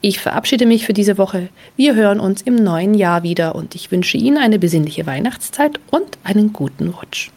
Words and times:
Ich 0.00 0.20
verabschiede 0.20 0.66
mich 0.66 0.86
für 0.86 0.92
diese 0.92 1.18
Woche. 1.18 1.48
Wir 1.76 1.94
hören 1.94 2.20
uns 2.20 2.42
im 2.42 2.56
neuen 2.56 2.94
Jahr 2.94 3.22
wieder 3.22 3.54
und 3.54 3.74
ich 3.74 3.90
wünsche 3.90 4.16
Ihnen 4.16 4.38
eine 4.38 4.58
besinnliche 4.58 5.06
Weihnachtszeit 5.06 5.80
und 5.90 6.18
einen 6.24 6.52
guten 6.52 6.88
Rutsch. 6.88 7.30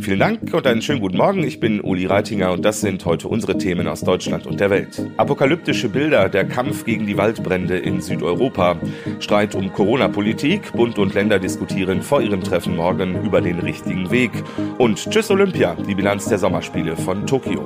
Vielen 0.00 0.18
Dank 0.18 0.52
und 0.52 0.66
einen 0.66 0.82
schönen 0.82 1.00
guten 1.00 1.18
Morgen. 1.18 1.44
Ich 1.44 1.60
bin 1.60 1.80
Uli 1.80 2.06
Reitinger 2.06 2.50
und 2.50 2.64
das 2.64 2.80
sind 2.80 3.04
heute 3.04 3.28
unsere 3.28 3.56
Themen 3.58 3.86
aus 3.86 4.00
Deutschland 4.00 4.44
und 4.44 4.58
der 4.58 4.70
Welt. 4.70 5.06
Apokalyptische 5.18 5.88
Bilder, 5.88 6.28
der 6.28 6.44
Kampf 6.46 6.84
gegen 6.84 7.06
die 7.06 7.16
Waldbrände 7.16 7.78
in 7.78 8.00
Südeuropa, 8.00 8.76
Streit 9.20 9.54
um 9.54 9.72
Corona-Politik, 9.72 10.72
Bund 10.72 10.98
und 10.98 11.14
Länder 11.14 11.38
diskutieren 11.38 12.02
vor 12.02 12.20
ihrem 12.20 12.42
Treffen 12.42 12.74
morgen 12.74 13.24
über 13.24 13.40
den 13.40 13.60
richtigen 13.60 14.10
Weg 14.10 14.32
und 14.78 14.98
Tschüss 15.08 15.30
Olympia, 15.30 15.76
die 15.88 15.94
Bilanz 15.94 16.26
der 16.26 16.38
Sommerspiele 16.38 16.96
von 16.96 17.24
Tokio. 17.24 17.64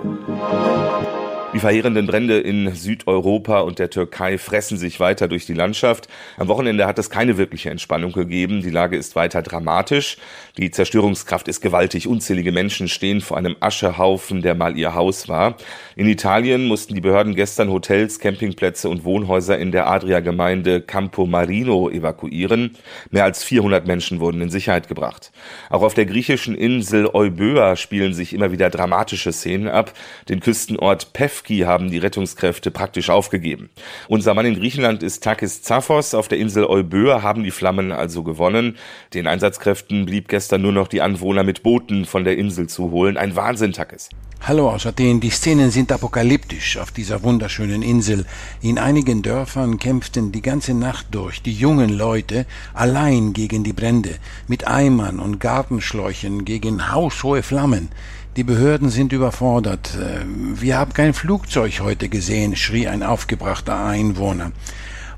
Die 1.54 1.60
verheerenden 1.60 2.06
Brände 2.06 2.38
in 2.38 2.74
Südeuropa 2.74 3.60
und 3.60 3.78
der 3.78 3.88
Türkei 3.88 4.36
fressen 4.36 4.76
sich 4.76 5.00
weiter 5.00 5.28
durch 5.28 5.46
die 5.46 5.54
Landschaft. 5.54 6.08
Am 6.36 6.48
Wochenende 6.48 6.86
hat 6.86 6.98
es 6.98 7.08
keine 7.08 7.38
wirkliche 7.38 7.70
Entspannung 7.70 8.12
gegeben. 8.12 8.62
Die 8.62 8.70
Lage 8.70 8.96
ist 8.96 9.16
weiter 9.16 9.42
dramatisch. 9.42 10.18
Die 10.58 10.70
Zerstörungskraft 10.70 11.48
ist 11.48 11.60
gewaltig. 11.60 12.08
Unzählige 12.08 12.52
Menschen 12.52 12.88
stehen 12.88 13.20
vor 13.20 13.38
einem 13.38 13.56
Aschehaufen, 13.60 14.42
der 14.42 14.54
mal 14.54 14.76
ihr 14.76 14.94
Haus 14.94 15.28
war. 15.28 15.56
In 15.94 16.08
Italien 16.08 16.66
mussten 16.66 16.94
die 16.94 17.00
Behörden 17.00 17.34
gestern 17.34 17.70
Hotels, 17.70 18.18
Campingplätze 18.18 18.88
und 18.88 19.04
Wohnhäuser 19.04 19.56
in 19.56 19.72
der 19.72 19.86
Adria-Gemeinde 19.86 20.82
Campo 20.82 21.26
Marino 21.26 21.88
evakuieren. 21.88 22.76
Mehr 23.10 23.24
als 23.24 23.44
400 23.44 23.86
Menschen 23.86 24.20
wurden 24.20 24.42
in 24.42 24.50
Sicherheit 24.50 24.88
gebracht. 24.88 25.32
Auch 25.70 25.82
auf 25.82 25.94
der 25.94 26.06
griechischen 26.06 26.54
Insel 26.54 27.06
Euböa 27.06 27.76
spielen 27.76 28.12
sich 28.12 28.34
immer 28.34 28.52
wieder 28.52 28.68
dramatische 28.68 29.32
Szenen 29.32 29.68
ab. 29.68 29.94
Den 30.28 30.40
Küstenort 30.40 31.12
Pef 31.12 31.45
Lewski 31.46 31.60
haben 31.60 31.90
die 31.90 31.98
Rettungskräfte 31.98 32.70
praktisch 32.70 33.10
aufgegeben. 33.10 33.70
Unser 34.08 34.34
Mann 34.34 34.46
in 34.46 34.56
Griechenland 34.56 35.02
ist 35.02 35.22
Takis 35.22 35.62
Zaphos. 35.62 36.14
Auf 36.14 36.28
der 36.28 36.38
Insel 36.38 36.64
Euböa 36.64 37.22
haben 37.22 37.44
die 37.44 37.50
Flammen 37.50 37.92
also 37.92 38.22
gewonnen. 38.22 38.76
Den 39.14 39.26
Einsatzkräften 39.26 40.06
blieb 40.06 40.28
gestern 40.28 40.62
nur 40.62 40.72
noch 40.72 40.88
die 40.88 41.02
Anwohner 41.02 41.44
mit 41.44 41.62
Booten 41.62 42.04
von 42.04 42.24
der 42.24 42.36
Insel 42.36 42.68
zu 42.68 42.90
holen. 42.90 43.16
Ein 43.16 43.36
Wahnsinn, 43.36 43.72
Takis. 43.72 44.08
Hallo 44.40 44.70
aus 44.70 44.86
Athen. 44.86 45.20
Die 45.20 45.30
Szenen 45.30 45.70
sind 45.70 45.92
apokalyptisch 45.92 46.78
auf 46.78 46.90
dieser 46.90 47.22
wunderschönen 47.22 47.82
Insel. 47.82 48.26
In 48.60 48.78
einigen 48.78 49.22
Dörfern 49.22 49.78
kämpften 49.78 50.32
die 50.32 50.42
ganze 50.42 50.74
Nacht 50.74 51.06
durch 51.12 51.42
die 51.42 51.54
jungen 51.54 51.90
Leute 51.90 52.46
allein 52.74 53.32
gegen 53.32 53.64
die 53.64 53.72
Brände, 53.72 54.16
mit 54.46 54.66
Eimern 54.66 55.20
und 55.20 55.40
Gartenschläuchen 55.40 56.44
gegen 56.44 56.92
haushohe 56.92 57.42
Flammen. 57.42 57.88
Die 58.36 58.44
Behörden 58.44 58.90
sind 58.90 59.14
überfordert. 59.14 59.96
Äh, 59.96 60.20
wir 60.60 60.76
haben 60.76 60.92
kein 60.92 61.14
Flugzeug 61.14 61.80
heute 61.80 62.10
gesehen, 62.10 62.54
schrie 62.54 62.86
ein 62.86 63.02
aufgebrachter 63.02 63.82
Einwohner. 63.82 64.52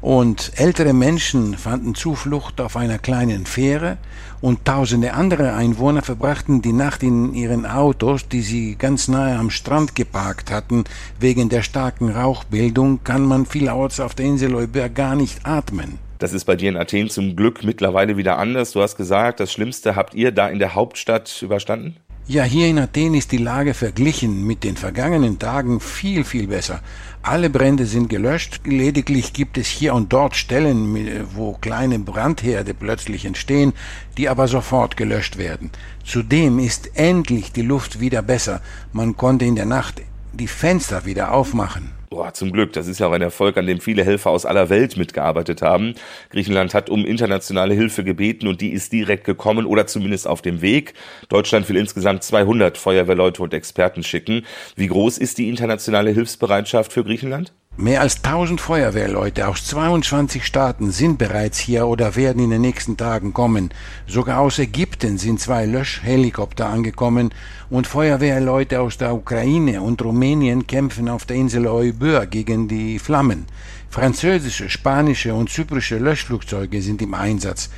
Und 0.00 0.53
ältere 0.55 0.93
Menschen 0.93 1.59
fanden 1.59 1.97
Zuflucht 1.97 2.61
auf 2.61 2.76
einer 2.76 3.00
kleinen 3.00 3.44
Fähre 3.47 3.97
und 4.41 4.65
tausende 4.65 5.15
andere 5.15 5.55
Einwohner 5.55 6.03
verbrachten 6.03 6.62
die 6.62 6.73
Nacht 6.73 7.03
in 7.03 7.35
ihren 7.35 7.67
Autos, 7.67 8.29
die 8.29 8.43
sie 8.43 8.76
ganz 8.76 9.09
nahe 9.09 9.37
am 9.37 9.50
Strand 9.50 9.97
geparkt 9.97 10.53
hatten. 10.53 10.85
Wegen 11.19 11.49
der 11.49 11.62
starken 11.62 12.11
Rauchbildung 12.11 13.03
kann 13.03 13.23
man 13.23 13.47
vielerorts 13.47 13.99
auf 13.99 14.14
der 14.14 14.26
Insel 14.26 14.55
Euber 14.55 14.88
gar 14.88 15.17
nicht 15.17 15.44
atmen. 15.44 15.99
Das 16.21 16.32
ist 16.32 16.44
bei 16.44 16.55
dir 16.55 16.69
in 16.69 16.76
Athen 16.76 17.11
zum 17.11 17.35
Glück 17.35 17.64
mittlerweile 17.64 18.17
wieder 18.17 18.38
anders. 18.38 18.71
Du 18.71 18.81
hast 18.81 18.97
gesagt, 18.97 19.41
das 19.41 19.53
Schlimmste 19.53 19.97
habt 19.97 20.14
ihr 20.14 20.31
da 20.31 20.49
in 20.49 20.61
der 20.61 20.76
Hauptstadt 20.76 21.43
überstanden? 21.43 21.97
Ja, 22.30 22.44
hier 22.44 22.66
in 22.69 22.78
Athen 22.78 23.14
ist 23.14 23.32
die 23.32 23.38
Lage 23.38 23.72
verglichen 23.72 24.46
mit 24.46 24.62
den 24.62 24.76
vergangenen 24.76 25.38
Tagen 25.38 25.80
viel, 25.80 26.25
viel 26.25 26.48
besser. 26.48 26.82
Alle 27.22 27.48
Brände 27.48 27.86
sind 27.86 28.10
gelöscht, 28.10 28.60
lediglich 28.66 29.32
gibt 29.32 29.56
es 29.56 29.66
hier 29.66 29.94
und 29.94 30.12
dort 30.12 30.36
Stellen, 30.36 30.94
wo 31.34 31.54
kleine 31.54 31.98
Brandherde 31.98 32.75
plötzlich 32.75 33.25
entstehen, 33.25 33.72
die 34.19 34.28
aber 34.28 34.46
sofort 34.46 34.98
gelöscht 34.98 35.38
werden. 35.38 35.70
Zudem 36.04 36.58
ist 36.58 36.90
endlich 36.98 37.50
die 37.50 37.62
Luft 37.62 37.98
wieder 37.98 38.20
besser. 38.20 38.60
Man 38.92 39.16
konnte 39.16 39.46
in 39.46 39.56
der 39.56 39.64
Nacht 39.64 40.02
die 40.32 40.48
Fenster 40.48 41.04
wieder 41.04 41.32
aufmachen. 41.32 41.92
Boah, 42.10 42.32
zum 42.32 42.52
Glück. 42.52 42.72
Das 42.72 42.86
ist 42.86 43.00
ja 43.00 43.06
auch 43.06 43.12
ein 43.12 43.22
Erfolg, 43.22 43.58
an 43.58 43.66
dem 43.66 43.80
viele 43.80 44.02
Helfer 44.02 44.30
aus 44.30 44.46
aller 44.46 44.70
Welt 44.70 44.96
mitgearbeitet 44.96 45.60
haben. 45.60 45.94
Griechenland 46.30 46.72
hat 46.72 46.88
um 46.88 47.04
internationale 47.04 47.75
Hilfe 47.75 48.02
gebeten 48.02 48.48
und 48.48 48.62
die 48.62 48.70
ist 48.70 48.92
direkt 48.92 49.25
gekommen 49.25 49.66
oder 49.66 49.86
zumindest 49.86 50.26
auf 50.26 50.40
dem 50.40 50.62
Weg. 50.62 50.94
Deutschland 51.28 51.69
will 51.69 51.76
insgesamt 51.76 52.22
200 52.22 52.78
Feuerwehrleute 52.78 53.42
und 53.42 53.52
Experten 53.52 54.02
schicken. 54.02 54.46
Wie 54.75 54.86
groß 54.86 55.19
ist 55.19 55.36
die 55.36 55.50
internationale 55.50 56.10
Hilfsbereitschaft 56.10 56.92
für 56.92 57.04
Griechenland? 57.04 57.52
Mehr 57.80 58.00
als 58.00 58.25
1000 58.25 58.60
Feuerwehrleute 58.60 59.46
aus 59.46 59.64
22 59.66 60.44
Staaten 60.44 60.90
sind 60.90 61.16
bereits 61.16 61.60
hier 61.60 61.86
oder 61.86 62.16
werden 62.16 62.42
in 62.42 62.50
den 62.50 62.60
nächsten 62.60 62.96
Tagen 62.96 63.32
kommen. 63.32 63.70
Sogar 64.04 64.40
aus 64.40 64.58
Ägypten 64.58 65.16
sind 65.16 65.38
zwei 65.38 65.64
Löschhelikopter 65.64 66.69
angekommen 66.69 67.30
und 67.70 67.86
Feuerwehrleute 67.86 68.80
aus 68.80 68.98
der 68.98 69.14
Ukraine 69.14 69.80
und 69.80 70.02
Rumänien 70.02 70.66
kämpfen 70.66 71.08
auf 71.08 71.25
der 71.25 71.36
Insel 71.36 71.69
Euböa 71.69 72.25
gegen 72.25 72.66
die 72.66 72.98
Flammen. 72.98 73.46
Französische, 73.90 74.69
spanische 74.69 75.32
und 75.32 75.48
zyprische 75.48 75.98
Löschflugzeuge 75.98 76.82
sind 76.82 77.00
im 77.00 77.14
Einsatz. 77.14 77.70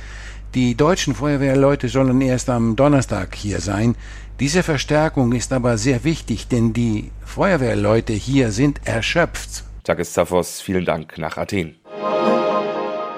Die 0.55 0.73
deutschen 0.73 1.13
Feuerwehrleute 1.13 1.89
sollen 1.89 2.21
erst 2.21 2.49
am 2.49 2.75
Donnerstag 2.75 3.35
hier 3.35 3.61
sein. 3.61 3.93
Diese 4.39 4.63
Verstärkung 4.63 5.31
ist 5.33 5.53
aber 5.53 5.77
sehr 5.77 6.03
wichtig, 6.03 6.47
denn 6.47 6.73
die 6.73 7.11
Feuerwehrleute 7.23 8.13
hier 8.13 8.51
sind 8.51 8.81
erschöpft. 8.83 9.65
Takis 9.83 10.13
Zaphos, 10.13 10.61
vielen 10.61 10.85
Dank 10.85 11.17
nach 11.17 11.37
Athen. 11.37 11.79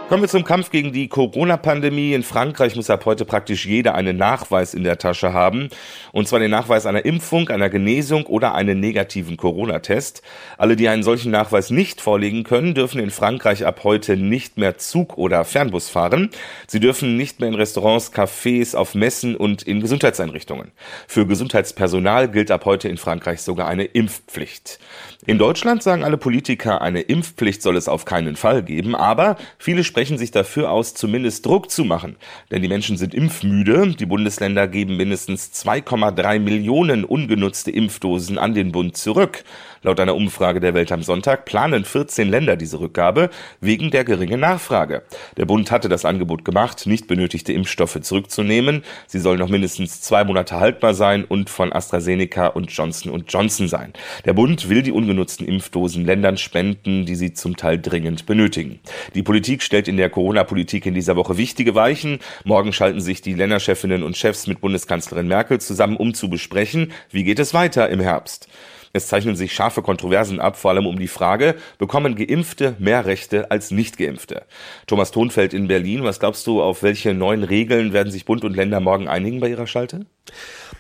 Kommen 0.10 0.22
wir 0.22 0.30
zum 0.30 0.44
Kampf 0.44 0.70
gegen 0.70 0.92
die 0.92 1.08
Corona-Pandemie. 1.08 2.14
In 2.14 2.24
Frankreich 2.24 2.76
muss 2.76 2.90
ab 2.90 3.06
heute 3.06 3.24
praktisch 3.24 3.66
jeder 3.66 3.96
einen 3.96 4.18
Nachweis 4.18 4.74
in 4.74 4.84
der 4.84 4.98
Tasche 4.98 5.32
haben. 5.32 5.70
Und 6.12 6.28
zwar 6.28 6.40
den 6.40 6.52
Nachweis 6.52 6.86
einer 6.86 7.06
Impfung, 7.06 7.48
einer 7.48 7.70
Genesung 7.70 8.26
oder 8.26 8.54
einen 8.54 8.82
negativen 8.82 9.38
Corona-Test. 9.38 10.22
Alle, 10.58 10.76
die 10.76 10.90
einen 10.90 11.04
solchen 11.04 11.32
Nachweis 11.32 11.70
nicht 11.70 12.02
vorlegen 12.02 12.44
können, 12.44 12.74
dürfen 12.74 13.00
in 13.00 13.12
Frankreich 13.12 13.66
ab 13.66 13.86
heute 13.86 14.18
nicht 14.18 14.58
mehr 14.58 14.78
Zug 14.78 15.18
oder 15.18 15.46
Fernbus 15.46 15.90
fahren. 15.90 16.30
Sie 16.68 16.82
dürfen 16.82 17.16
nicht 17.16 17.40
mehr 17.40 17.50
in 17.50 17.56
Restaurants, 17.56 18.12
Cafés, 18.12 18.76
auf 18.76 18.96
Messen 18.96 19.38
und 19.38 19.64
in 19.64 19.80
Gesundheitseinrichtungen. 19.80 20.74
Für 21.08 21.26
Gesundheitspersonal 21.26 22.30
gilt 22.30 22.52
ab 22.52 22.66
heute 22.66 22.90
in 22.90 22.98
Frankreich 22.98 23.42
sogar 23.42 23.68
eine 23.68 23.86
Impfpflicht. 23.86 24.80
In 25.26 25.38
Deutschland 25.38 25.82
sagen 25.82 26.04
alle 26.04 26.18
Politiker, 26.18 26.82
eine 26.82 27.00
Impfpflicht 27.00 27.62
soll 27.62 27.78
es 27.78 27.88
auf 27.88 28.04
keinen 28.04 28.36
Fall 28.36 28.62
geben, 28.62 28.94
aber 28.94 29.38
viele 29.58 29.86
sprechen 29.94 30.18
sich 30.18 30.32
dafür 30.32 30.72
aus, 30.72 30.96
zumindest 30.96 31.46
Druck 31.46 31.70
zu 31.70 31.86
machen. 31.86 32.16
Denn 32.50 32.64
die 32.64 32.68
Menschen 32.68 32.98
sind 32.98 33.14
impfmüde. 33.14 33.90
Die 33.90 34.08
Bundesländer 34.08 34.68
geben 34.68 34.98
mindestens 34.98 35.52
2,3 35.54 36.40
Millionen 36.40 37.04
ungenutzte 37.04 37.70
Impfdosen 37.70 38.40
an 38.40 38.56
den 38.56 38.72
Bund 38.72 38.98
zurück. 38.98 39.44
Laut 39.84 40.00
einer 40.00 40.16
Umfrage 40.16 40.62
der 40.62 40.74
Welt 40.74 40.94
am 40.94 41.04
Sonntag 41.04 41.44
planen 41.44 41.84
14 41.84 42.30
Länder 42.30 42.56
diese 42.56 42.80
Rückgabe 42.80 43.30
wegen 43.60 43.92
der 43.92 44.06
geringen 44.06 44.40
Nachfrage. 44.40 45.04
Der 45.36 45.46
Bund 45.46 45.72
hatte 45.72 45.90
das 45.90 46.06
Angebot 46.06 46.46
gemacht, 46.46 46.88
nicht 46.88 47.08
benötigte 47.08 47.52
Impfstoffe 47.52 48.00
zurückzunehmen. 48.00 48.84
Sie 49.08 49.20
sollen 49.20 49.40
noch 49.40 49.50
mindestens 49.50 50.00
zwei 50.00 50.24
Monate 50.24 50.58
haltbar 50.58 50.94
sein 50.94 51.26
und 51.26 51.50
von 51.50 51.74
AstraZeneca 51.74 52.48
und 52.48 52.72
Johnson 52.72 53.26
Johnson 53.28 53.68
sein. 53.68 53.92
Der 54.24 54.32
Bund 54.32 54.70
will 54.70 54.84
die 54.84 54.94
ungenutzten 54.94 55.46
Impfdosen 55.46 56.06
Ländern 56.06 56.38
spenden, 56.38 57.06
die 57.06 57.16
sie 57.16 57.34
zum 57.34 57.58
Teil 57.58 57.78
dringend 57.78 58.26
benötigen. 58.26 58.80
Die 59.16 59.24
Politik 59.24 59.62
stellt 59.62 59.90
in 59.90 59.98
der 59.98 60.10
Corona-Politik 60.10 60.86
in 60.86 60.94
dieser 60.94 61.18
Woche 61.18 61.38
wichtige 61.38 61.76
Weichen. 61.76 62.20
Morgen 62.46 62.72
schalten 62.72 63.02
sich 63.02 63.22
die 63.22 63.34
Länderchefinnen 63.34 64.04
und 64.04 64.16
Chefs 64.16 64.48
mit 64.48 64.62
Bundeskanzlerin 64.62 65.28
Merkel 65.28 65.60
zusammen, 65.60 65.98
um 65.98 66.14
zu 66.14 66.30
besprechen, 66.30 66.94
wie 67.12 67.26
geht 67.26 67.40
es 67.40 67.54
weiter 67.54 67.90
im 67.90 68.00
Herbst. 68.00 68.48
Es 68.96 69.08
zeichnen 69.08 69.36
sich 69.36 69.54
scharfe 69.54 69.82
Kontroversen 69.82 70.40
ab, 70.40 70.56
vor 70.56 70.70
allem 70.70 70.86
um 70.86 71.00
die 71.00 71.08
Frage, 71.08 71.56
bekommen 71.80 72.16
Geimpfte 72.16 72.76
mehr 72.78 73.08
Rechte 73.08 73.50
als 73.50 73.72
Nicht-Geimpfte? 73.72 74.46
Thomas 74.86 75.10
Thonfeld 75.10 75.56
in 75.56 75.68
Berlin, 75.68 76.04
was 76.04 76.20
glaubst 76.20 76.46
du, 76.46 76.62
auf 76.62 76.84
welche 76.84 77.16
neuen 77.16 77.44
Regeln 77.44 77.92
werden 77.92 78.12
sich 78.12 78.26
Bund 78.26 78.44
und 78.44 78.56
Länder 78.56 78.80
morgen 78.80 79.08
einigen 79.08 79.40
bei 79.40 79.50
ihrer 79.50 79.66
Schalte? 79.66 80.06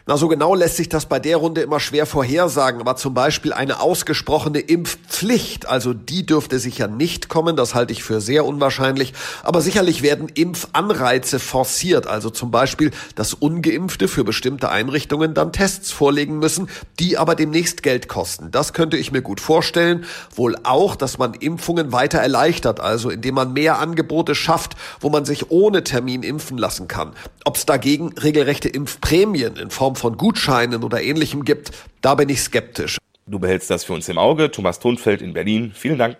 Na, 0.05 0.17
so 0.17 0.27
genau 0.27 0.53
lässt 0.53 0.75
sich 0.75 0.89
das 0.89 1.05
bei 1.05 1.17
der 1.17 1.37
Runde 1.37 1.61
immer 1.61 1.79
schwer 1.79 2.05
vorhersagen, 2.05 2.81
aber 2.81 2.97
zum 2.97 3.13
Beispiel 3.13 3.53
eine 3.53 3.79
ausgesprochene 3.79 4.59
Impfpflicht, 4.59 5.65
also 5.65 5.93
die 5.93 6.25
dürfte 6.25 6.59
sicher 6.59 6.89
nicht 6.89 7.29
kommen, 7.29 7.55
das 7.55 7.73
halte 7.73 7.93
ich 7.93 8.03
für 8.03 8.19
sehr 8.19 8.43
unwahrscheinlich, 8.43 9.13
aber 9.43 9.61
sicherlich 9.61 10.01
werden 10.01 10.27
Impfanreize 10.27 11.39
forciert, 11.39 12.05
also 12.05 12.29
zum 12.29 12.51
Beispiel, 12.51 12.91
dass 13.15 13.33
Ungeimpfte 13.33 14.09
für 14.09 14.25
bestimmte 14.25 14.67
Einrichtungen 14.67 15.33
dann 15.33 15.53
Tests 15.53 15.93
vorlegen 15.93 16.37
müssen, 16.37 16.67
die 16.99 17.17
aber 17.17 17.35
demnächst 17.35 17.81
Geld 17.81 18.09
kosten. 18.09 18.51
Das 18.51 18.73
könnte 18.73 18.97
ich 18.97 19.13
mir 19.13 19.21
gut 19.21 19.39
vorstellen, 19.39 20.03
wohl 20.35 20.57
auch, 20.63 20.97
dass 20.97 21.17
man 21.17 21.33
Impfungen 21.33 21.93
weiter 21.93 22.19
erleichtert, 22.19 22.81
also 22.81 23.09
indem 23.09 23.35
man 23.35 23.53
mehr 23.53 23.79
Angebote 23.79 24.35
schafft, 24.35 24.73
wo 24.99 25.09
man 25.09 25.23
sich 25.23 25.49
ohne 25.49 25.85
Termin 25.85 26.23
impfen 26.23 26.57
lassen 26.57 26.89
kann. 26.89 27.13
Ob 27.45 27.55
es 27.55 27.65
dagegen 27.65 28.11
regelrechte 28.17 28.67
Impfprämien 28.67 29.32
in 29.41 29.69
Form 29.69 29.69
Form 29.69 29.95
von 29.95 30.17
Gutscheinen 30.17 30.83
oder 30.83 31.01
ähnlichem 31.01 31.43
gibt, 31.43 31.71
da 32.01 32.15
bin 32.15 32.29
ich 32.29 32.41
skeptisch. 32.41 32.97
Du 33.25 33.39
behältst 33.39 33.69
das 33.69 33.83
für 33.83 33.93
uns 33.93 34.09
im 34.09 34.17
Auge. 34.17 34.51
Thomas 34.51 34.79
Thunfeld 34.79 35.21
in 35.21 35.33
Berlin. 35.33 35.71
Vielen 35.75 35.97
Dank. 35.97 36.17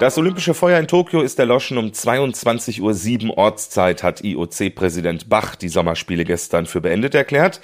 Das 0.00 0.18
Olympische 0.18 0.54
Feuer 0.54 0.80
in 0.80 0.88
Tokio 0.88 1.20
ist 1.20 1.38
erloschen 1.38 1.78
um 1.78 1.86
22.07 1.86 3.28
Uhr 3.28 3.38
Ortszeit, 3.38 4.02
hat 4.02 4.24
IOC-Präsident 4.24 5.28
Bach 5.28 5.54
die 5.54 5.68
Sommerspiele 5.68 6.24
gestern 6.24 6.66
für 6.66 6.80
beendet 6.80 7.14
erklärt. 7.14 7.60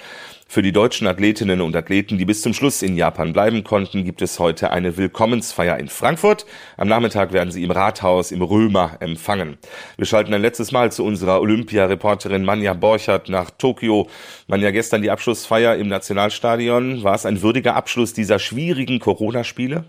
Für 0.51 0.63
die 0.63 0.71
deutschen 0.71 1.05
Athletinnen 1.05 1.61
und 1.61 1.75
Athleten, 1.75 2.17
die 2.17 2.25
bis 2.25 2.41
zum 2.41 2.55
Schluss 2.55 2.81
in 2.81 2.97
Japan 2.97 3.33
bleiben 3.33 3.63
konnten, 3.63 4.03
gibt 4.03 4.23
es 4.23 4.39
heute 4.39 4.71
eine 4.71 4.97
Willkommensfeier 4.97 5.77
in 5.77 5.89
Frankfurt. 5.89 6.47
Am 6.75 6.87
Nachmittag 6.87 7.33
werden 7.33 7.51
sie 7.51 7.63
im 7.63 7.69
Rathaus 7.69 8.31
im 8.31 8.41
Römer 8.41 8.97
empfangen. 8.99 9.59
Wir 9.97 10.07
schalten 10.07 10.33
ein 10.33 10.41
letztes 10.41 10.71
Mal 10.71 10.91
zu 10.91 11.05
unserer 11.05 11.39
Olympia-Reporterin 11.39 12.43
Manja 12.43 12.73
Borchert 12.73 13.29
nach 13.29 13.51
Tokio. 13.51 14.07
Manja, 14.47 14.71
gestern 14.71 15.03
die 15.03 15.11
Abschlussfeier 15.11 15.75
im 15.75 15.87
Nationalstadion. 15.87 17.03
War 17.03 17.13
es 17.13 17.27
ein 17.27 17.43
würdiger 17.43 17.75
Abschluss 17.75 18.13
dieser 18.13 18.39
schwierigen 18.39 18.97
Corona-Spiele? 18.97 19.85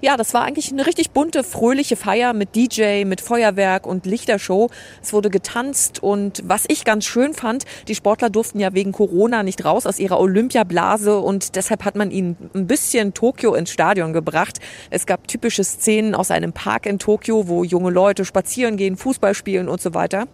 Ja, 0.00 0.16
das 0.16 0.32
war 0.32 0.44
eigentlich 0.44 0.70
eine 0.70 0.86
richtig 0.86 1.10
bunte, 1.10 1.42
fröhliche 1.42 1.96
Feier 1.96 2.34
mit 2.34 2.54
DJ, 2.54 3.04
mit 3.04 3.20
Feuerwerk 3.20 3.84
und 3.84 4.06
Lichtershow. 4.06 4.70
Es 5.02 5.12
wurde 5.12 5.28
getanzt 5.28 6.04
und 6.04 6.40
was 6.44 6.66
ich 6.68 6.84
ganz 6.84 7.04
schön 7.04 7.34
fand, 7.34 7.64
die 7.88 7.96
Sportler 7.96 8.30
durften 8.30 8.60
ja 8.60 8.74
wegen 8.74 8.92
Corona 8.92 9.42
nicht 9.42 9.64
raus 9.64 9.86
aus 9.86 10.03
ihrer 10.04 10.20
Olympiablase 10.20 11.18
und 11.18 11.56
deshalb 11.56 11.84
hat 11.84 11.96
man 11.96 12.10
ihnen 12.10 12.36
ein 12.54 12.66
bisschen 12.66 13.14
Tokio 13.14 13.54
ins 13.54 13.70
Stadion 13.70 14.12
gebracht. 14.12 14.60
Es 14.90 15.06
gab 15.06 15.26
typische 15.26 15.64
Szenen 15.64 16.14
aus 16.14 16.30
einem 16.30 16.52
Park 16.52 16.86
in 16.86 16.98
Tokio, 16.98 17.48
wo 17.48 17.64
junge 17.64 17.90
Leute 17.90 18.24
spazieren 18.24 18.76
gehen, 18.76 18.96
Fußball 18.96 19.34
spielen 19.34 19.68
und 19.68 19.80
so 19.80 19.94
weiter. 19.94 20.26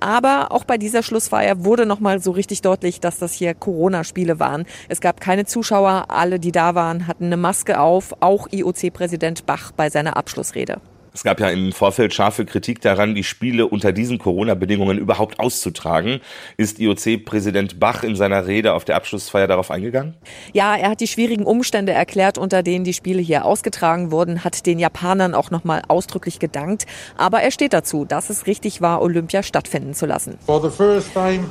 Aber 0.00 0.52
auch 0.52 0.64
bei 0.64 0.78
dieser 0.78 1.02
Schlussfeier 1.02 1.64
wurde 1.64 1.84
nochmal 1.84 2.20
so 2.20 2.30
richtig 2.30 2.62
deutlich, 2.62 3.00
dass 3.00 3.18
das 3.18 3.32
hier 3.32 3.54
Corona-Spiele 3.54 4.38
waren. 4.38 4.64
Es 4.88 5.00
gab 5.00 5.20
keine 5.20 5.44
Zuschauer, 5.44 6.06
alle, 6.08 6.38
die 6.38 6.52
da 6.52 6.74
waren, 6.74 7.06
hatten 7.08 7.24
eine 7.24 7.36
Maske 7.36 7.80
auf, 7.80 8.14
auch 8.20 8.46
IOC-Präsident 8.50 9.44
Bach 9.44 9.72
bei 9.72 9.90
seiner 9.90 10.16
Abschlussrede. 10.16 10.80
Es 11.18 11.24
gab 11.24 11.40
ja 11.40 11.50
im 11.50 11.72
Vorfeld 11.72 12.14
scharfe 12.14 12.44
Kritik 12.44 12.80
daran, 12.80 13.16
die 13.16 13.24
Spiele 13.24 13.66
unter 13.66 13.90
diesen 13.90 14.18
Corona-Bedingungen 14.18 14.98
überhaupt 14.98 15.40
auszutragen. 15.40 16.20
Ist 16.56 16.78
IOC-Präsident 16.78 17.80
Bach 17.80 18.04
in 18.04 18.14
seiner 18.14 18.46
Rede 18.46 18.72
auf 18.72 18.84
der 18.84 18.94
Abschlussfeier 18.94 19.48
darauf 19.48 19.72
eingegangen? 19.72 20.14
Ja, 20.52 20.76
er 20.76 20.90
hat 20.90 21.00
die 21.00 21.08
schwierigen 21.08 21.42
Umstände 21.42 21.90
erklärt, 21.90 22.38
unter 22.38 22.62
denen 22.62 22.84
die 22.84 22.92
Spiele 22.92 23.20
hier 23.20 23.46
ausgetragen 23.46 24.12
wurden, 24.12 24.44
hat 24.44 24.64
den 24.64 24.78
Japanern 24.78 25.34
auch 25.34 25.50
nochmal 25.50 25.82
ausdrücklich 25.88 26.38
gedankt. 26.38 26.86
Aber 27.16 27.42
er 27.42 27.50
steht 27.50 27.72
dazu, 27.72 28.04
dass 28.04 28.30
es 28.30 28.46
richtig 28.46 28.80
war, 28.80 29.02
Olympia 29.02 29.42
stattfinden 29.42 29.94
zu 29.94 30.06
lassen. 30.06 30.38
For 30.46 30.62
the 30.62 30.70
first 30.70 31.12
time 31.14 31.46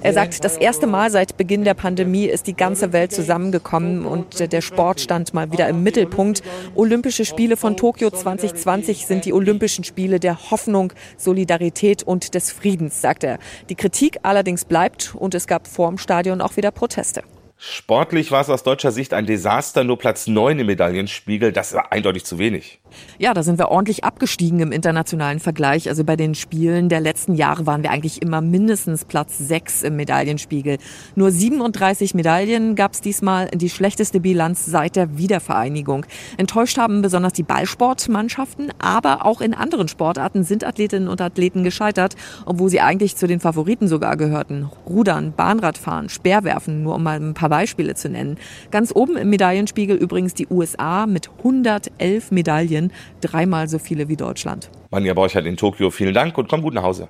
er 0.00 0.12
sagt, 0.12 0.44
das 0.44 0.56
erste 0.56 0.86
Mal 0.86 1.10
seit 1.10 1.36
Beginn 1.36 1.64
der 1.64 1.74
Pandemie 1.74 2.26
ist 2.26 2.46
die 2.46 2.56
ganze 2.56 2.92
Welt 2.92 3.12
zusammengekommen 3.12 4.04
und 4.04 4.52
der 4.52 4.60
Sport 4.60 5.00
stand 5.00 5.34
mal 5.34 5.52
wieder 5.52 5.68
im 5.68 5.82
Mittelpunkt. 5.82 6.42
Olympische 6.74 7.24
Spiele 7.24 7.56
von 7.56 7.76
Tokio 7.76 8.10
2020 8.10 9.06
sind 9.06 9.24
die 9.24 9.32
Olympischen 9.32 9.84
Spiele 9.84 10.20
der 10.20 10.50
Hoffnung, 10.50 10.92
Solidarität 11.16 12.02
und 12.02 12.34
des 12.34 12.50
Friedens, 12.50 13.00
sagt 13.00 13.24
er. 13.24 13.38
Die 13.68 13.74
Kritik 13.74 14.18
allerdings 14.22 14.64
bleibt 14.64 15.14
und 15.14 15.34
es 15.34 15.46
gab 15.46 15.68
vor 15.68 15.88
dem 15.88 15.98
Stadion 15.98 16.40
auch 16.40 16.56
wieder 16.56 16.70
Proteste. 16.70 17.22
Sportlich 17.62 18.30
war 18.30 18.40
es 18.40 18.48
aus 18.48 18.62
deutscher 18.62 18.90
Sicht 18.90 19.12
ein 19.12 19.26
Desaster, 19.26 19.84
nur 19.84 19.98
Platz 19.98 20.26
9 20.26 20.60
im 20.60 20.66
Medaillenspiegel, 20.66 21.52
das 21.52 21.74
war 21.74 21.92
eindeutig 21.92 22.24
zu 22.24 22.38
wenig. 22.38 22.80
Ja, 23.18 23.34
da 23.34 23.42
sind 23.42 23.58
wir 23.58 23.68
ordentlich 23.68 24.02
abgestiegen 24.02 24.60
im 24.60 24.72
internationalen 24.72 25.40
Vergleich. 25.40 25.86
Also 25.90 26.02
bei 26.02 26.16
den 26.16 26.34
Spielen 26.34 26.88
der 26.88 27.00
letzten 27.00 27.34
Jahre 27.34 27.66
waren 27.66 27.82
wir 27.82 27.90
eigentlich 27.90 28.22
immer 28.22 28.40
mindestens 28.40 29.04
Platz 29.04 29.36
6 29.36 29.82
im 29.82 29.96
Medaillenspiegel. 29.96 30.78
Nur 31.16 31.30
37 31.30 32.14
Medaillen 32.14 32.76
gab 32.76 32.94
es 32.94 33.02
diesmal, 33.02 33.48
die 33.48 33.68
schlechteste 33.68 34.20
Bilanz 34.20 34.64
seit 34.64 34.96
der 34.96 35.18
Wiedervereinigung. 35.18 36.06
Enttäuscht 36.38 36.78
haben 36.78 37.02
besonders 37.02 37.34
die 37.34 37.42
Ballsportmannschaften, 37.42 38.72
aber 38.78 39.26
auch 39.26 39.42
in 39.42 39.52
anderen 39.52 39.88
Sportarten 39.88 40.44
sind 40.44 40.64
Athletinnen 40.64 41.08
und 41.08 41.20
Athleten 41.20 41.62
gescheitert, 41.62 42.16
obwohl 42.46 42.70
sie 42.70 42.80
eigentlich 42.80 43.16
zu 43.16 43.26
den 43.26 43.38
Favoriten 43.38 43.86
sogar 43.86 44.16
gehörten. 44.16 44.70
Rudern, 44.88 45.34
Bahnradfahren, 45.36 46.08
Speerwerfen, 46.08 46.82
nur 46.82 46.94
um 46.94 47.02
mal 47.02 47.20
ein 47.20 47.34
paar 47.34 47.49
Beispiele 47.50 47.94
zu 47.94 48.08
nennen. 48.08 48.38
Ganz 48.70 48.92
oben 48.94 49.18
im 49.18 49.28
Medaillenspiegel 49.28 49.98
übrigens 49.98 50.32
die 50.32 50.46
USA 50.48 51.06
mit 51.06 51.28
111 51.44 52.30
Medaillen. 52.30 52.70
Medaillen, 52.70 52.92
dreimal 53.20 53.68
so 53.68 53.78
viele 53.78 54.08
wie 54.08 54.16
Deutschland. 54.16 54.70
Manja 54.90 55.14
Borchert 55.14 55.46
in 55.46 55.56
Tokio, 55.56 55.90
vielen 55.90 56.14
Dank 56.14 56.36
und 56.38 56.48
komm 56.48 56.62
gut 56.62 56.74
nach 56.74 56.82
Hause. 56.82 57.08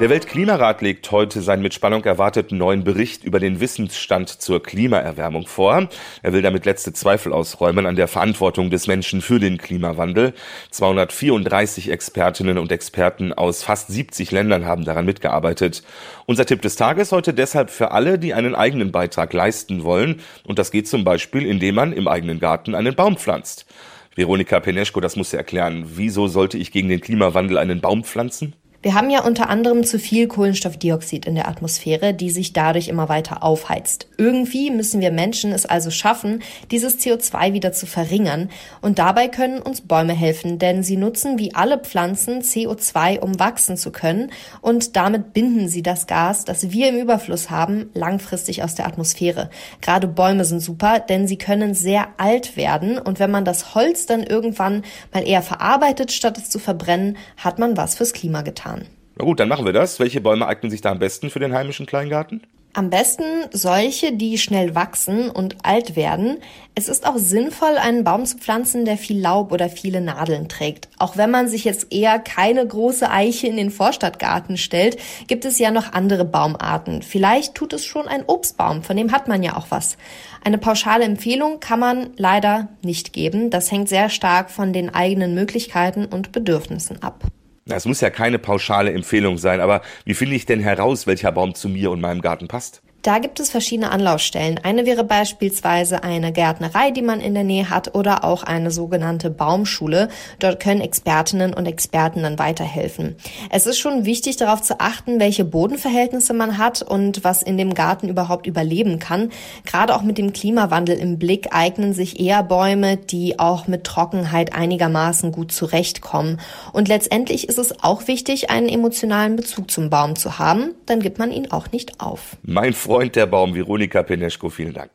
Der 0.00 0.08
Weltklimarat 0.08 0.80
legt 0.80 1.10
heute 1.10 1.42
seinen 1.42 1.60
mit 1.60 1.74
Spannung 1.74 2.02
erwarteten 2.04 2.56
neuen 2.56 2.84
Bericht 2.84 3.22
über 3.22 3.38
den 3.38 3.60
Wissensstand 3.60 4.30
zur 4.30 4.62
Klimaerwärmung 4.62 5.46
vor. 5.46 5.90
Er 6.22 6.32
will 6.32 6.40
damit 6.40 6.64
letzte 6.64 6.94
Zweifel 6.94 7.34
ausräumen 7.34 7.84
an 7.84 7.96
der 7.96 8.08
Verantwortung 8.08 8.70
des 8.70 8.86
Menschen 8.86 9.20
für 9.20 9.38
den 9.38 9.58
Klimawandel. 9.58 10.32
234 10.70 11.90
Expertinnen 11.90 12.56
und 12.56 12.72
Experten 12.72 13.34
aus 13.34 13.62
fast 13.62 13.88
70 13.88 14.30
Ländern 14.30 14.64
haben 14.64 14.86
daran 14.86 15.04
mitgearbeitet. 15.04 15.82
Unser 16.24 16.46
Tipp 16.46 16.62
des 16.62 16.76
Tages 16.76 17.12
heute 17.12 17.34
deshalb 17.34 17.68
für 17.68 17.90
alle, 17.90 18.18
die 18.18 18.32
einen 18.32 18.54
eigenen 18.54 18.92
Beitrag 18.92 19.34
leisten 19.34 19.84
wollen. 19.84 20.22
Und 20.44 20.58
das 20.58 20.70
geht 20.70 20.88
zum 20.88 21.04
Beispiel, 21.04 21.44
indem 21.44 21.74
man 21.74 21.92
im 21.92 22.08
eigenen 22.08 22.40
Garten 22.40 22.74
einen 22.74 22.94
Baum 22.94 23.18
pflanzt. 23.18 23.66
Veronika 24.14 24.60
Peneschko, 24.60 25.00
das 25.00 25.16
muss 25.16 25.34
erklären. 25.34 25.84
Wieso 25.94 26.26
sollte 26.26 26.56
ich 26.56 26.72
gegen 26.72 26.88
den 26.88 27.02
Klimawandel 27.02 27.58
einen 27.58 27.82
Baum 27.82 28.02
pflanzen? 28.02 28.54
Wir 28.82 28.94
haben 28.94 29.10
ja 29.10 29.22
unter 29.22 29.50
anderem 29.50 29.84
zu 29.84 29.98
viel 29.98 30.26
Kohlenstoffdioxid 30.26 31.26
in 31.26 31.34
der 31.34 31.48
Atmosphäre, 31.48 32.14
die 32.14 32.30
sich 32.30 32.54
dadurch 32.54 32.88
immer 32.88 33.10
weiter 33.10 33.42
aufheizt. 33.42 34.08
Irgendwie 34.16 34.70
müssen 34.70 35.02
wir 35.02 35.10
Menschen 35.10 35.52
es 35.52 35.66
also 35.66 35.90
schaffen, 35.90 36.42
dieses 36.70 36.98
CO2 36.98 37.52
wieder 37.52 37.72
zu 37.72 37.84
verringern. 37.84 38.48
Und 38.80 38.98
dabei 38.98 39.28
können 39.28 39.60
uns 39.60 39.82
Bäume 39.82 40.14
helfen, 40.14 40.58
denn 40.58 40.82
sie 40.82 40.96
nutzen 40.96 41.38
wie 41.38 41.54
alle 41.54 41.76
Pflanzen 41.78 42.40
CO2, 42.40 43.18
um 43.18 43.38
wachsen 43.38 43.76
zu 43.76 43.92
können. 43.92 44.32
Und 44.62 44.96
damit 44.96 45.34
binden 45.34 45.68
sie 45.68 45.82
das 45.82 46.06
Gas, 46.06 46.46
das 46.46 46.70
wir 46.70 46.88
im 46.88 46.96
Überfluss 46.96 47.50
haben, 47.50 47.90
langfristig 47.92 48.62
aus 48.62 48.76
der 48.76 48.86
Atmosphäre. 48.86 49.50
Gerade 49.82 50.08
Bäume 50.08 50.46
sind 50.46 50.60
super, 50.60 51.00
denn 51.00 51.28
sie 51.28 51.36
können 51.36 51.74
sehr 51.74 52.08
alt 52.16 52.56
werden. 52.56 52.96
Und 52.96 53.18
wenn 53.20 53.30
man 53.30 53.44
das 53.44 53.74
Holz 53.74 54.06
dann 54.06 54.22
irgendwann 54.22 54.84
mal 55.12 55.28
eher 55.28 55.42
verarbeitet, 55.42 56.12
statt 56.12 56.38
es 56.38 56.48
zu 56.48 56.58
verbrennen, 56.58 57.18
hat 57.36 57.58
man 57.58 57.76
was 57.76 57.96
fürs 57.96 58.14
Klima 58.14 58.40
getan. 58.40 58.69
Na 59.16 59.24
gut, 59.24 59.40
dann 59.40 59.48
machen 59.48 59.66
wir 59.66 59.72
das. 59.72 60.00
Welche 60.00 60.20
Bäume 60.20 60.46
eignen 60.46 60.70
sich 60.70 60.80
da 60.80 60.90
am 60.90 60.98
besten 60.98 61.30
für 61.30 61.40
den 61.40 61.52
heimischen 61.52 61.86
Kleingarten? 61.86 62.42
Am 62.72 62.88
besten 62.88 63.24
solche, 63.50 64.12
die 64.12 64.38
schnell 64.38 64.76
wachsen 64.76 65.28
und 65.28 65.56
alt 65.64 65.96
werden. 65.96 66.38
Es 66.76 66.88
ist 66.88 67.04
auch 67.04 67.18
sinnvoll, 67.18 67.76
einen 67.78 68.04
Baum 68.04 68.24
zu 68.24 68.38
pflanzen, 68.38 68.84
der 68.84 68.96
viel 68.96 69.20
Laub 69.20 69.50
oder 69.50 69.68
viele 69.68 70.00
Nadeln 70.00 70.48
trägt. 70.48 70.88
Auch 70.96 71.16
wenn 71.16 71.32
man 71.32 71.48
sich 71.48 71.64
jetzt 71.64 71.92
eher 71.92 72.20
keine 72.20 72.64
große 72.64 73.10
Eiche 73.10 73.48
in 73.48 73.56
den 73.56 73.72
Vorstadtgarten 73.72 74.56
stellt, 74.56 74.98
gibt 75.26 75.44
es 75.44 75.58
ja 75.58 75.72
noch 75.72 75.92
andere 75.94 76.24
Baumarten. 76.24 77.02
Vielleicht 77.02 77.56
tut 77.56 77.72
es 77.72 77.84
schon 77.84 78.06
ein 78.06 78.22
Obstbaum, 78.24 78.84
von 78.84 78.96
dem 78.96 79.10
hat 79.10 79.26
man 79.26 79.42
ja 79.42 79.56
auch 79.56 79.66
was. 79.70 79.96
Eine 80.44 80.58
pauschale 80.58 81.04
Empfehlung 81.04 81.58
kann 81.58 81.80
man 81.80 82.10
leider 82.16 82.68
nicht 82.82 83.12
geben. 83.12 83.50
Das 83.50 83.72
hängt 83.72 83.88
sehr 83.88 84.10
stark 84.10 84.48
von 84.48 84.72
den 84.72 84.94
eigenen 84.94 85.34
Möglichkeiten 85.34 86.04
und 86.04 86.30
Bedürfnissen 86.30 87.02
ab. 87.02 87.24
Das 87.70 87.86
muss 87.86 88.00
ja 88.00 88.10
keine 88.10 88.40
pauschale 88.40 88.92
Empfehlung 88.92 89.38
sein, 89.38 89.60
aber 89.60 89.82
wie 90.04 90.14
finde 90.14 90.34
ich 90.34 90.44
denn 90.44 90.58
heraus, 90.60 91.06
welcher 91.06 91.30
Baum 91.30 91.54
zu 91.54 91.68
mir 91.68 91.92
und 91.92 92.00
meinem 92.00 92.20
Garten 92.20 92.48
passt? 92.48 92.82
Da 93.02 93.18
gibt 93.18 93.40
es 93.40 93.48
verschiedene 93.48 93.90
Anlaufstellen. 93.90 94.60
Eine 94.62 94.84
wäre 94.84 95.04
beispielsweise 95.04 96.02
eine 96.02 96.32
Gärtnerei, 96.32 96.90
die 96.90 97.00
man 97.00 97.22
in 97.22 97.32
der 97.32 97.44
Nähe 97.44 97.70
hat, 97.70 97.94
oder 97.94 98.24
auch 98.24 98.42
eine 98.42 98.70
sogenannte 98.70 99.30
Baumschule. 99.30 100.08
Dort 100.38 100.60
können 100.60 100.82
Expertinnen 100.82 101.54
und 101.54 101.64
Experten 101.64 102.22
dann 102.22 102.38
weiterhelfen. 102.38 103.16
Es 103.48 103.64
ist 103.64 103.78
schon 103.78 104.04
wichtig, 104.04 104.36
darauf 104.36 104.60
zu 104.60 104.80
achten, 104.80 105.18
welche 105.18 105.46
Bodenverhältnisse 105.46 106.34
man 106.34 106.58
hat 106.58 106.82
und 106.82 107.24
was 107.24 107.42
in 107.42 107.56
dem 107.56 107.72
Garten 107.72 108.10
überhaupt 108.10 108.46
überleben 108.46 108.98
kann. 108.98 109.30
Gerade 109.64 109.96
auch 109.96 110.02
mit 110.02 110.18
dem 110.18 110.34
Klimawandel 110.34 110.98
im 110.98 111.18
Blick 111.18 111.54
eignen 111.54 111.94
sich 111.94 112.20
eher 112.20 112.42
Bäume, 112.42 112.98
die 112.98 113.38
auch 113.38 113.66
mit 113.66 113.84
Trockenheit 113.84 114.54
einigermaßen 114.54 115.32
gut 115.32 115.52
zurechtkommen. 115.52 116.38
Und 116.74 116.88
letztendlich 116.88 117.48
ist 117.48 117.58
es 117.58 117.82
auch 117.82 118.08
wichtig, 118.08 118.50
einen 118.50 118.68
emotionalen 118.68 119.36
Bezug 119.36 119.70
zum 119.70 119.88
Baum 119.88 120.16
zu 120.16 120.38
haben. 120.38 120.74
Dann 120.84 121.00
gibt 121.00 121.18
man 121.18 121.32
ihn 121.32 121.50
auch 121.50 121.72
nicht 121.72 121.98
auf. 122.00 122.36
Mein 122.42 122.74
Freund 122.90 123.14
der 123.14 123.26
Baum, 123.26 123.54
Veronika 123.54 124.02
Peneschko, 124.02 124.50
vielen 124.50 124.74
Dank. 124.74 124.90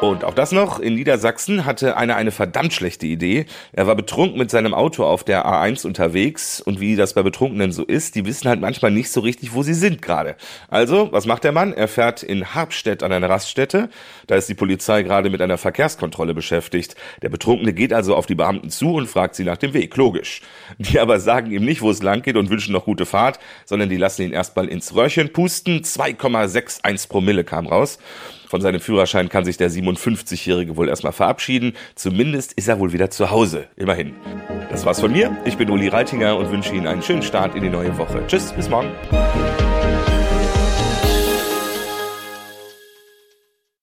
Und 0.00 0.24
auch 0.24 0.32
das 0.32 0.50
noch, 0.50 0.78
in 0.78 0.94
Niedersachsen 0.94 1.66
hatte 1.66 1.98
einer 1.98 2.16
eine 2.16 2.30
verdammt 2.30 2.72
schlechte 2.72 3.06
Idee. 3.06 3.44
Er 3.72 3.86
war 3.86 3.94
betrunken 3.94 4.38
mit 4.38 4.50
seinem 4.50 4.72
Auto 4.72 5.04
auf 5.04 5.24
der 5.24 5.44
A1 5.44 5.86
unterwegs 5.86 6.62
und 6.62 6.80
wie 6.80 6.96
das 6.96 7.12
bei 7.12 7.22
Betrunkenen 7.22 7.70
so 7.70 7.84
ist, 7.84 8.14
die 8.14 8.24
wissen 8.24 8.48
halt 8.48 8.62
manchmal 8.62 8.92
nicht 8.92 9.12
so 9.12 9.20
richtig, 9.20 9.52
wo 9.52 9.62
sie 9.62 9.74
sind 9.74 10.00
gerade. 10.00 10.36
Also, 10.68 11.12
was 11.12 11.26
macht 11.26 11.44
der 11.44 11.52
Mann? 11.52 11.74
Er 11.74 11.86
fährt 11.86 12.22
in 12.22 12.54
Harpstedt 12.54 13.02
an 13.02 13.12
eine 13.12 13.28
Raststätte. 13.28 13.90
Da 14.26 14.36
ist 14.36 14.48
die 14.48 14.54
Polizei 14.54 15.02
gerade 15.02 15.28
mit 15.28 15.42
einer 15.42 15.58
Verkehrskontrolle 15.58 16.32
beschäftigt. 16.32 16.94
Der 17.20 17.28
Betrunkene 17.28 17.74
geht 17.74 17.92
also 17.92 18.16
auf 18.16 18.24
die 18.24 18.34
Beamten 18.34 18.70
zu 18.70 18.94
und 18.94 19.06
fragt 19.06 19.34
sie 19.34 19.44
nach 19.44 19.58
dem 19.58 19.74
Weg. 19.74 19.94
Logisch. 19.98 20.40
Die 20.78 20.98
aber 20.98 21.20
sagen 21.20 21.50
ihm 21.50 21.66
nicht, 21.66 21.82
wo 21.82 21.90
es 21.90 22.02
lang 22.02 22.22
geht 22.22 22.36
und 22.36 22.48
wünschen 22.48 22.72
noch 22.72 22.86
gute 22.86 23.04
Fahrt, 23.04 23.38
sondern 23.66 23.90
die 23.90 23.98
lassen 23.98 24.22
ihn 24.22 24.32
erstmal 24.32 24.66
ins 24.66 24.94
Röhrchen 24.94 25.30
pusten. 25.30 25.82
2,61 25.82 27.06
Promille 27.06 27.44
kam 27.44 27.66
raus. 27.66 27.98
Von 28.50 28.60
seinem 28.60 28.80
Führerschein 28.80 29.28
kann 29.28 29.44
sich 29.44 29.58
der 29.58 29.70
57-Jährige 29.70 30.76
wohl 30.76 30.88
erstmal 30.88 31.12
verabschieden. 31.12 31.74
Zumindest 31.94 32.52
ist 32.54 32.66
er 32.66 32.80
wohl 32.80 32.92
wieder 32.92 33.08
zu 33.08 33.30
Hause. 33.30 33.68
Immerhin. 33.76 34.16
Das 34.70 34.84
war's 34.84 34.98
von 34.98 35.12
mir. 35.12 35.36
Ich 35.44 35.56
bin 35.56 35.70
Uli 35.70 35.86
Reitinger 35.86 36.36
und 36.36 36.50
wünsche 36.50 36.74
Ihnen 36.74 36.88
einen 36.88 37.00
schönen 37.00 37.22
Start 37.22 37.54
in 37.54 37.62
die 37.62 37.70
neue 37.70 37.96
Woche. 37.96 38.24
Tschüss, 38.26 38.52
bis 38.52 38.68
morgen. 38.68 38.90